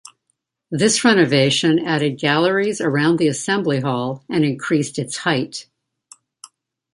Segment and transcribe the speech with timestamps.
[0.71, 5.67] This renovation added galleries around the assembly hall and increased its height.